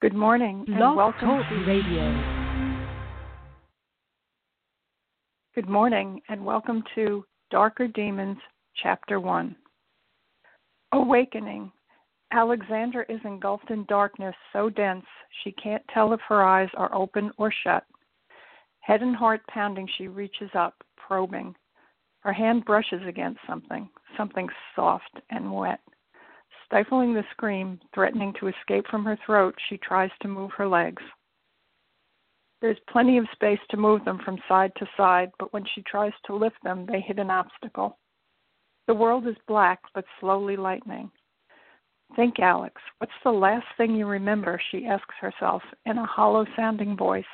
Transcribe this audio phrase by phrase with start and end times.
[0.00, 2.56] Good morning and Blog welcome Talk to Radio.
[5.54, 8.38] Good morning and welcome to Darker Demons
[8.82, 9.54] Chapter 1.
[10.92, 11.70] Awakening.
[12.32, 15.04] Alexandra is engulfed in darkness so dense
[15.44, 17.84] she can't tell if her eyes are open or shut.
[18.80, 21.54] Head and heart pounding, she reaches up, probing.
[22.20, 23.86] Her hand brushes against something,
[24.16, 25.80] something soft and wet.
[26.70, 31.02] Stifling the scream, threatening to escape from her throat, she tries to move her legs.
[32.60, 36.12] There's plenty of space to move them from side to side, but when she tries
[36.26, 37.98] to lift them, they hit an obstacle.
[38.86, 41.10] The world is black, but slowly lightening.
[42.14, 44.60] Think, Alex, what's the last thing you remember?
[44.70, 47.24] She asks herself in a hollow sounding voice.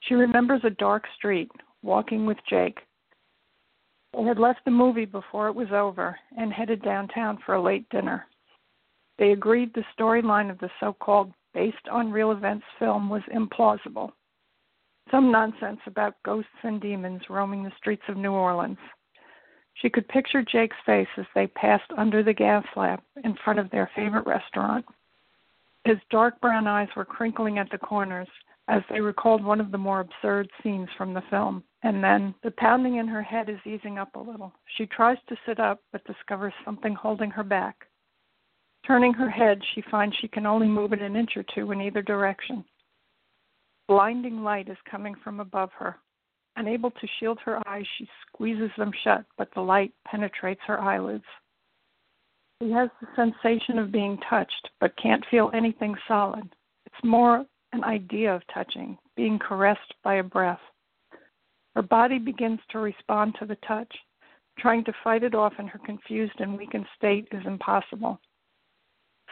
[0.00, 1.50] She remembers a dark street,
[1.82, 2.78] walking with Jake.
[4.18, 7.88] They had left the movie before it was over and headed downtown for a late
[7.88, 8.26] dinner.
[9.16, 14.10] They agreed the storyline of the so called based on real events film was implausible.
[15.12, 18.78] Some nonsense about ghosts and demons roaming the streets of New Orleans.
[19.74, 23.70] She could picture Jake's face as they passed under the gas lamp in front of
[23.70, 24.84] their favorite restaurant.
[25.84, 28.28] His dark brown eyes were crinkling at the corners
[28.68, 31.64] as they recalled one of the more absurd scenes from the film.
[31.82, 34.52] And then the pounding in her head is easing up a little.
[34.76, 37.86] She tries to sit up but discovers something holding her back.
[38.86, 41.80] Turning her head, she finds she can only move it an inch or two in
[41.80, 42.64] either direction.
[43.86, 45.96] Blinding light is coming from above her.
[46.56, 51.24] Unable to shield her eyes, she squeezes them shut, but the light penetrates her eyelids.
[52.60, 56.52] She has the sensation of being touched, but can't feel anything solid.
[56.86, 60.60] It's more an idea of touching, being caressed by a breath.
[61.74, 63.94] Her body begins to respond to the touch.
[64.58, 68.20] Trying to fight it off in her confused and weakened state is impossible.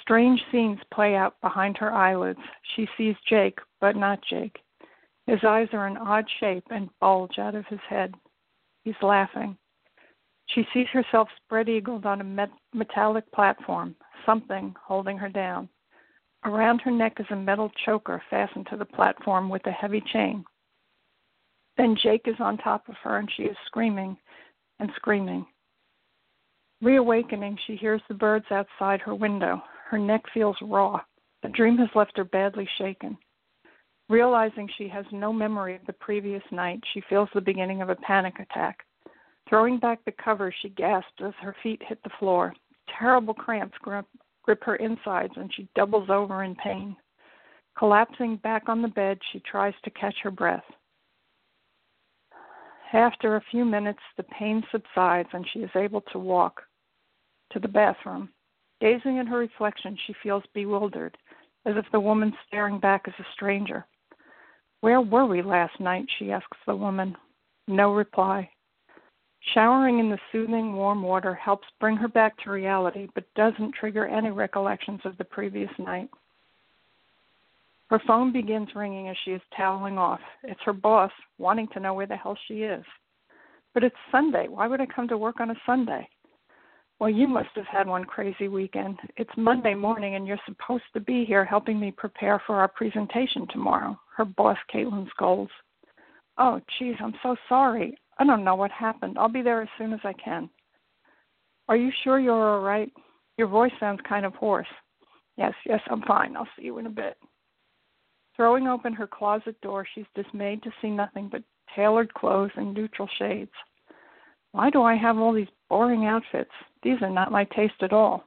[0.00, 2.40] Strange scenes play out behind her eyelids.
[2.74, 4.58] She sees Jake, but not Jake.
[5.26, 8.14] His eyes are an odd shape and bulge out of his head.
[8.82, 9.56] He's laughing.
[10.46, 13.94] She sees herself spread eagled on a met- metallic platform,
[14.26, 15.68] something holding her down.
[16.44, 20.44] Around her neck is a metal choker fastened to the platform with a heavy chain.
[21.76, 24.16] Then Jake is on top of her and she is screaming
[24.80, 25.46] and screaming.
[26.82, 29.62] Reawakening, she hears the birds outside her window.
[29.88, 31.00] Her neck feels raw.
[31.42, 33.16] The dream has left her badly shaken.
[34.08, 37.96] Realizing she has no memory of the previous night, she feels the beginning of a
[37.96, 38.84] panic attack.
[39.48, 42.52] Throwing back the covers, she gasps as her feet hit the floor.
[42.98, 44.06] Terrible cramps grip,
[44.42, 46.96] grip her insides and she doubles over in pain.
[47.78, 50.64] Collapsing back on the bed, she tries to catch her breath.
[52.92, 56.62] After a few minutes, the pain subsides and she is able to walk
[57.52, 58.28] to the bathroom.
[58.80, 61.16] Gazing at her reflection, she feels bewildered,
[61.64, 63.86] as if the woman staring back is a stranger.
[64.80, 66.06] Where were we last night?
[66.18, 67.16] she asks the woman.
[67.68, 68.50] No reply.
[69.54, 74.06] Showering in the soothing, warm water helps bring her back to reality, but doesn't trigger
[74.06, 76.08] any recollections of the previous night.
[77.90, 80.20] Her phone begins ringing as she is toweling off.
[80.44, 82.84] It's her boss, wanting to know where the hell she is.
[83.74, 84.48] But it's Sunday.
[84.48, 86.08] Why would I come to work on a Sunday?
[86.98, 88.98] Well, you must have had one crazy weekend.
[89.16, 93.46] It's Monday morning, and you're supposed to be here helping me prepare for our presentation
[93.48, 93.98] tomorrow.
[94.16, 95.50] Her boss, Caitlin, scolds.
[96.38, 97.98] Oh, geez, I'm so sorry.
[98.18, 99.18] I don't know what happened.
[99.18, 100.48] I'll be there as soon as I can.
[101.68, 102.92] Are you sure you're all right?
[103.38, 104.66] Your voice sounds kind of hoarse.
[105.36, 106.36] Yes, yes, I'm fine.
[106.36, 107.16] I'll see you in a bit.
[108.36, 111.42] Throwing open her closet door, she's dismayed to see nothing but
[111.74, 113.50] tailored clothes in neutral shades.
[114.52, 116.50] Why do I have all these boring outfits?
[116.82, 118.24] These are not my taste at all.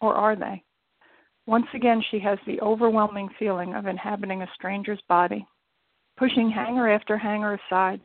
[0.00, 0.62] Or are they?
[1.46, 5.46] Once again, she has the overwhelming feeling of inhabiting a stranger's body.
[6.18, 8.00] Pushing hanger after hanger aside,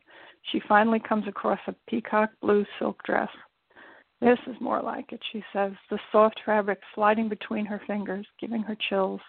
[0.52, 3.30] she finally comes across a peacock blue silk dress.
[4.22, 8.64] This is more like it, she says, the soft fabric sliding between her fingers, giving
[8.64, 9.22] her chills.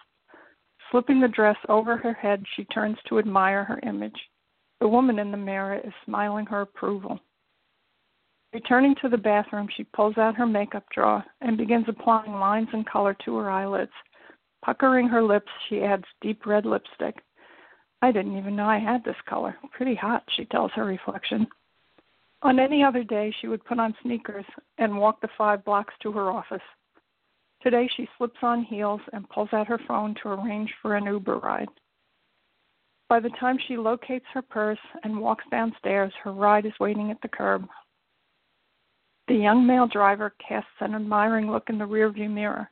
[0.91, 4.17] Slipping the dress over her head, she turns to admire her image.
[4.79, 7.19] The woman in the mirror is smiling her approval.
[8.53, 12.85] Returning to the bathroom, she pulls out her makeup drawer and begins applying lines and
[12.85, 13.91] color to her eyelids.
[14.63, 17.15] Puckering her lips, she adds deep red lipstick.
[18.01, 19.57] I didn't even know I had this color.
[19.71, 21.47] Pretty hot, she tells her reflection.
[22.43, 24.45] On any other day, she would put on sneakers
[24.77, 26.61] and walk the five blocks to her office.
[27.61, 31.39] Today, she slips on heels and pulls out her phone to arrange for an Uber
[31.39, 31.69] ride.
[33.09, 37.21] By the time she locates her purse and walks downstairs, her ride is waiting at
[37.21, 37.67] the curb.
[39.27, 42.69] The young male driver casts an admiring look in the rearview mirror.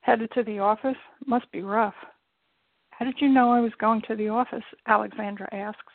[0.00, 0.96] Headed to the office?
[1.26, 1.94] Must be rough.
[2.98, 4.64] How did you know I was going to the office?
[4.88, 5.92] Alexandra asks.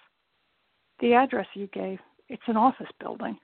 [1.00, 1.98] The address you gave.
[2.30, 3.38] It's an office building.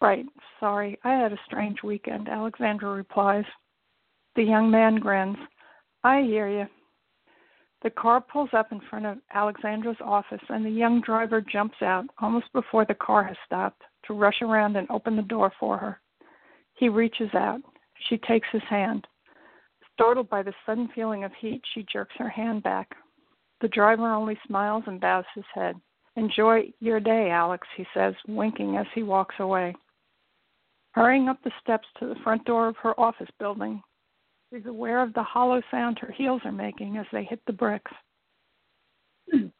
[0.00, 0.26] Right.
[0.58, 0.98] Sorry.
[1.04, 3.44] I had a strange weekend, Alexandra replies.
[4.34, 5.36] The young man grins.
[6.02, 6.66] I hear you.
[7.84, 12.04] The car pulls up in front of Alexandra's office, and the young driver jumps out
[12.20, 16.00] almost before the car has stopped to rush around and open the door for her.
[16.74, 17.60] He reaches out.
[18.08, 19.06] She takes his hand.
[19.98, 22.94] Startled by the sudden feeling of heat, she jerks her hand back.
[23.60, 25.74] The driver only smiles and bows his head.
[26.14, 29.74] Enjoy your day, Alex, he says, winking as he walks away.
[30.92, 33.82] Hurrying up the steps to the front door of her office building,
[34.52, 37.90] she's aware of the hollow sound her heels are making as they hit the bricks.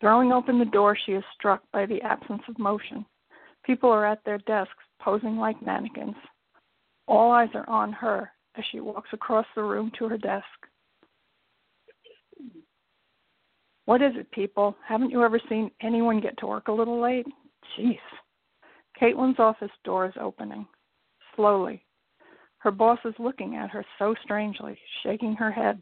[0.00, 3.06] Throwing open the door, she is struck by the absence of motion.
[3.64, 6.16] People are at their desks, posing like mannequins.
[7.06, 10.44] All eyes are on her as she walks across the room to her desk.
[13.84, 14.76] What is it, people?
[14.86, 17.26] Haven't you ever seen anyone get to work a little late?
[17.78, 17.98] Jeez.
[19.00, 20.66] Caitlin's office door is opening.
[21.36, 21.82] Slowly.
[22.58, 25.80] Her boss is looking at her so strangely, shaking her head.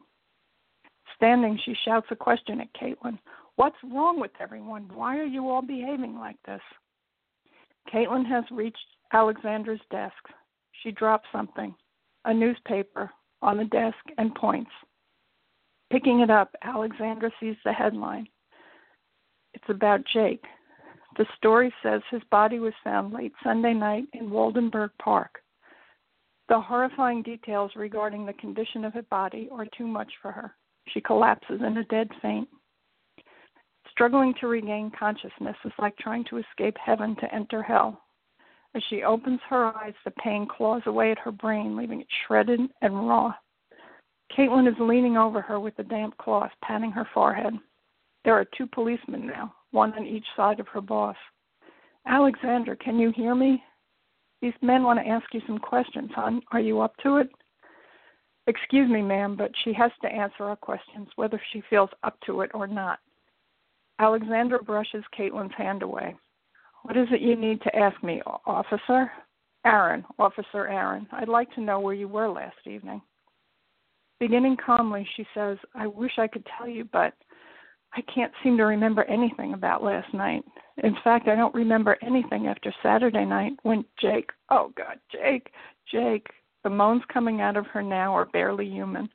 [1.16, 3.18] Standing, she shouts a question at Caitlin.
[3.56, 4.88] What's wrong with everyone?
[4.92, 6.60] Why are you all behaving like this?
[7.92, 8.76] Caitlin has reached
[9.12, 10.14] Alexandra's desk.
[10.82, 11.74] She drops something,
[12.26, 13.10] a newspaper,
[13.42, 14.70] on the desk and points.
[15.90, 18.26] Picking it up, Alexandra sees the headline.
[19.54, 20.44] It's about Jake.
[21.16, 25.40] The story says his body was found late Sunday night in Waldenberg Park.
[26.48, 30.54] The horrifying details regarding the condition of his body are too much for her.
[30.88, 32.48] She collapses in a dead faint.
[33.90, 38.02] Struggling to regain consciousness is like trying to escape heaven to enter hell.
[38.76, 42.60] As she opens her eyes, the pain claws away at her brain, leaving it shredded
[42.82, 43.32] and raw.
[44.36, 47.54] Caitlin is leaning over her with a damp cloth, patting her forehead.
[48.22, 51.16] There are two policemen now, one on each side of her boss.
[52.06, 53.64] Alexandra, can you hear me?
[54.42, 56.42] These men want to ask you some questions, hon.
[56.52, 57.30] Are you up to it?
[58.46, 62.42] Excuse me, ma'am, but she has to answer our questions, whether she feels up to
[62.42, 62.98] it or not.
[64.00, 66.14] Alexandra brushes Caitlin's hand away.
[66.86, 69.10] What is it you need to ask me, officer?
[69.64, 71.08] Aaron, Officer Aaron.
[71.10, 73.02] I'd like to know where you were last evening.
[74.20, 77.12] Beginning calmly, she says, I wish I could tell you, but
[77.96, 80.44] I can't seem to remember anything about last night.
[80.84, 85.50] In fact, I don't remember anything after Saturday night when Jake, oh God, Jake,
[85.90, 86.28] Jake,
[86.62, 89.08] the moans coming out of her now are barely human.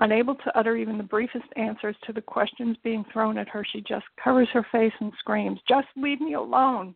[0.00, 3.80] Unable to utter even the briefest answers to the questions being thrown at her, she
[3.80, 6.94] just covers her face and screams, Just leave me alone.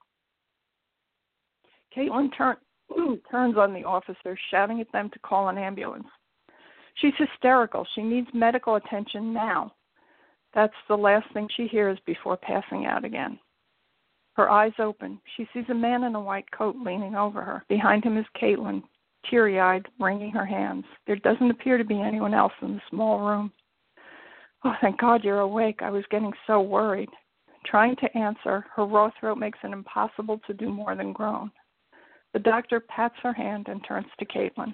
[1.97, 2.57] Caitlin turn,
[3.31, 6.07] turns on the officers, shouting at them to call an ambulance.
[6.97, 7.87] She's hysterical.
[7.95, 9.75] She needs medical attention now.
[10.55, 13.39] That's the last thing she hears before passing out again.
[14.35, 15.21] Her eyes open.
[15.37, 17.65] She sees a man in a white coat leaning over her.
[17.69, 18.83] Behind him is Caitlin,
[19.29, 20.85] teary eyed, wringing her hands.
[21.07, 23.53] There doesn't appear to be anyone else in the small room.
[24.65, 25.81] Oh, thank God you're awake.
[25.83, 27.09] I was getting so worried.
[27.65, 31.51] Trying to answer, her raw throat makes it impossible to do more than groan.
[32.33, 34.73] The doctor pats her hand and turns to Caitlin.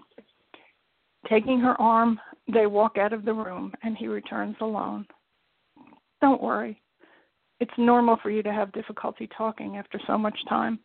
[1.29, 2.21] Taking her arm,
[2.53, 5.07] they walk out of the room, and he returns alone.
[6.21, 6.81] Don't worry.
[7.61, 10.79] It's normal for you to have difficulty talking after so much time.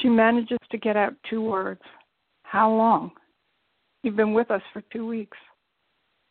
[0.00, 1.82] She manages to get out two words.
[2.42, 3.12] How long?
[4.02, 5.36] You've been with us for two weeks.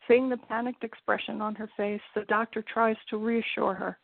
[0.07, 3.97] Seeing the panicked expression on her face, the doctor tries to reassure her.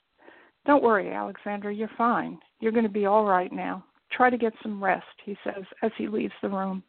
[0.66, 2.40] Don't worry, Alexandra, you're fine.
[2.60, 3.84] You're going to be all right now.
[4.12, 6.84] Try to get some rest, he says as he leaves the room.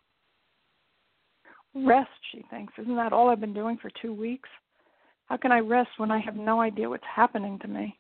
[1.75, 2.73] Rest, she thinks.
[2.79, 4.49] Isn't that all I've been doing for two weeks?
[5.27, 7.99] How can I rest when I have no idea what's happening to me?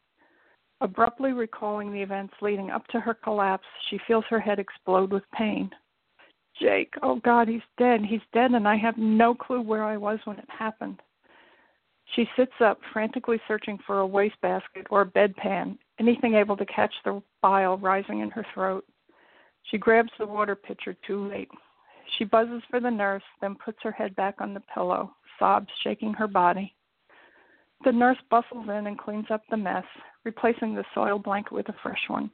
[0.86, 5.24] Abruptly recalling the events leading up to her collapse, she feels her head explode with
[5.32, 5.68] pain.
[6.62, 8.02] Jake, oh God, he's dead.
[8.08, 11.02] He's dead, and I have no clue where I was when it happened.
[12.14, 16.94] She sits up, frantically searching for a wastebasket or a bedpan, anything able to catch
[17.04, 18.84] the bile rising in her throat.
[19.64, 21.50] She grabs the water pitcher too late.
[22.16, 26.14] She buzzes for the nurse, then puts her head back on the pillow, sobs shaking
[26.14, 26.76] her body.
[27.84, 29.84] The nurse bustles in and cleans up the mess,
[30.26, 32.30] replacing the soiled blanket with a fresh one.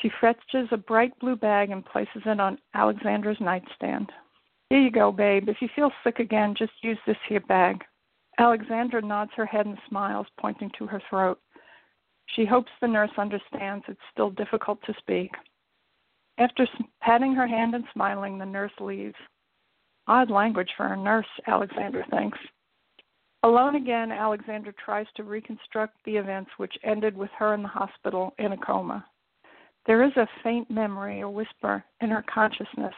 [0.00, 4.10] She fetches a bright blue bag and places it on Alexandra's nightstand.
[4.70, 5.48] Here you go, babe.
[5.48, 7.82] If you feel sick again, just use this here bag.
[8.38, 11.40] Alexandra nods her head and smiles, pointing to her throat.
[12.36, 15.32] She hopes the nurse understands it's still difficult to speak.
[16.38, 16.68] After
[17.00, 19.16] patting her hand and smiling, the nurse leaves.
[20.06, 22.38] Odd language for a nurse, Alexandra thinks.
[23.44, 28.34] Alone again, Alexandra tries to reconstruct the events which ended with her in the hospital
[28.38, 29.06] in a coma.
[29.86, 32.94] There is a faint memory, a whisper, in her consciousness.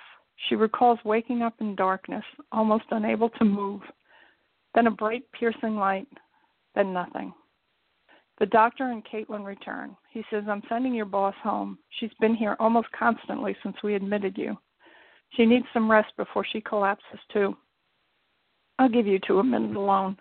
[0.49, 3.82] She recalls waking up in darkness, almost unable to move,
[4.75, 6.09] then a bright, piercing light,
[6.75, 7.35] then nothing.
[8.38, 9.94] The doctor and Caitlin return.
[10.11, 11.78] He says, I'm sending your boss home.
[11.99, 14.56] She's been here almost constantly since we admitted you.
[15.37, 17.54] She needs some rest before she collapses, too.
[18.78, 20.16] I'll give you two a minute alone.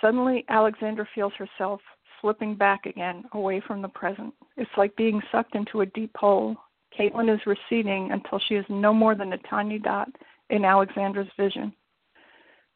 [0.00, 1.80] Suddenly, Alexandra feels herself
[2.20, 4.34] slipping back again, away from the present.
[4.56, 6.56] It's like being sucked into a deep hole.
[6.98, 10.08] Caitlin is receding until she is no more than a tiny dot
[10.50, 11.72] in Alexandra's vision.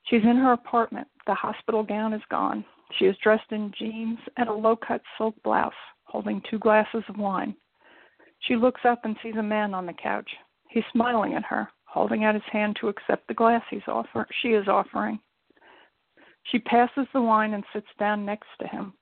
[0.05, 1.09] She's in her apartment.
[1.27, 2.65] The hospital gown is gone.
[2.99, 5.73] She is dressed in jeans and a low cut silk blouse,
[6.05, 7.55] holding two glasses of wine.
[8.41, 10.29] She looks up and sees a man on the couch.
[10.69, 14.49] He's smiling at her, holding out his hand to accept the glass he's offer she
[14.49, 15.21] is offering.
[16.51, 18.93] She passes the wine and sits down next to him.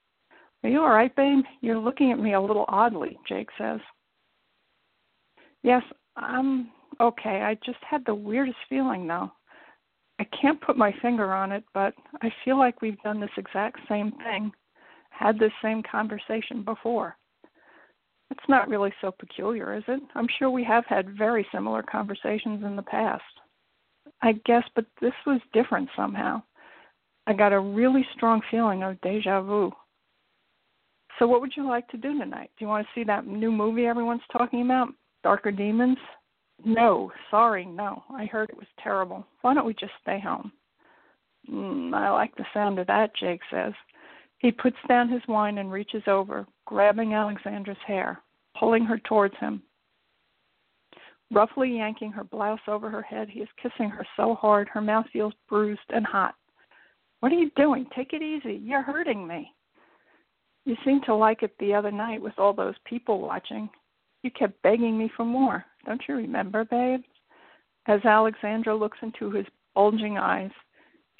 [0.62, 1.44] Are you all right, babe?
[1.60, 3.80] You're looking at me a little oddly, Jake says.
[5.62, 5.82] Yes,
[6.16, 7.42] I'm okay.
[7.42, 9.30] I just had the weirdest feeling though.
[10.18, 13.78] I can't put my finger on it, but I feel like we've done this exact
[13.88, 14.50] same thing,
[15.10, 17.16] had this same conversation before.
[18.30, 20.02] It's not really so peculiar, is it?
[20.14, 23.22] I'm sure we have had very similar conversations in the past.
[24.22, 26.42] I guess, but this was different somehow.
[27.28, 29.70] I got a really strong feeling of deja vu.
[31.18, 32.50] So, what would you like to do tonight?
[32.58, 34.88] Do you want to see that new movie everyone's talking about,
[35.22, 35.98] Darker Demons?
[36.64, 38.02] No, sorry, no.
[38.10, 39.26] I heard it was terrible.
[39.42, 40.50] Why don't we just stay home?
[41.52, 43.74] Mm, I like the sound of that, Jake says.
[44.38, 48.22] He puts down his wine and reaches over, grabbing Alexandra's hair,
[48.58, 49.62] pulling her towards him.
[51.30, 55.04] Roughly yanking her blouse over her head, he is kissing her so hard her mouth
[55.12, 56.34] feels bruised and hot.
[57.20, 57.86] What are you doing?
[57.94, 58.60] Take it easy.
[58.62, 59.52] You're hurting me.
[60.64, 63.68] You seemed to like it the other night with all those people watching.
[64.22, 65.64] You kept begging me for more.
[65.86, 67.00] Don't you remember, babe?
[67.86, 70.50] As Alexandra looks into his bulging eyes,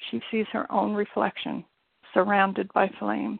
[0.09, 1.65] she sees her own reflection,
[2.13, 3.39] surrounded by flames.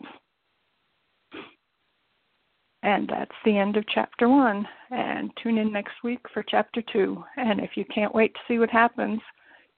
[2.81, 4.65] And that's the end of chapter one.
[4.89, 7.23] And tune in next week for chapter two.
[7.37, 9.19] And if you can't wait to see what happens,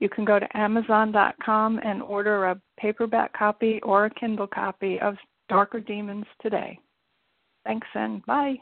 [0.02, 5.16] you can go to Amazon.com and order a paperback copy or a Kindle copy of
[5.48, 6.78] Darker Demons today.
[7.64, 8.56] Thanks and bye.